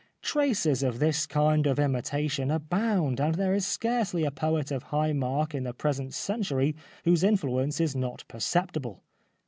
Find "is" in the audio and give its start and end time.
3.53-3.67, 7.79-7.95